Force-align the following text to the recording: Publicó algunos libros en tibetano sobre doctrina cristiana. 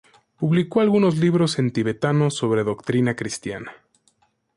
Publicó 0.39 0.81
algunos 0.81 1.17
libros 1.19 1.59
en 1.59 1.69
tibetano 1.71 2.31
sobre 2.31 2.63
doctrina 2.63 3.15
cristiana. 3.15 3.71